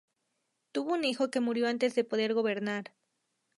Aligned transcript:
Tuvo 0.71 0.93
un 0.93 1.05
hijo 1.05 1.29
que 1.29 1.41
murió 1.41 1.67
antes 1.67 1.93
de 1.93 2.03
poder 2.03 2.33
gobernar. 2.33 2.95